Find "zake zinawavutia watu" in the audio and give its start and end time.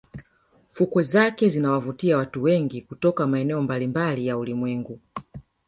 1.03-2.43